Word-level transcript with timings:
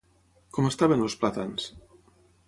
Com 0.57 0.69
estaven 0.69 1.03
els 1.07 1.17
plàtans? 1.25 1.67